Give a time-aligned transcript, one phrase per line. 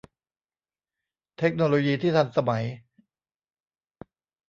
[1.37, 2.65] เทคโนโลยีที่ทันสมัย